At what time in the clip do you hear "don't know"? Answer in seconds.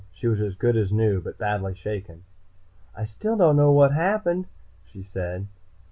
3.37-3.71